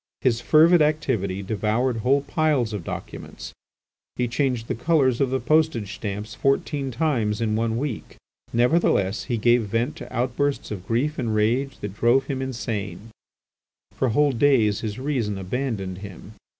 [0.21, 3.53] His fervid activity devoured whole piles of documents;
[4.15, 8.15] he changed the colours of the postage stamps fourteen times in one week.
[8.51, 13.11] Nevertheless, he gave vent to outbursts of grief and rage that drove him insane;
[13.93, 16.33] for whole days his reason abandoned him.